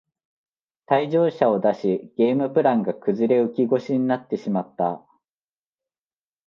[0.87, 5.05] 退場者を出しゲームプランが崩れ浮き腰になってしまった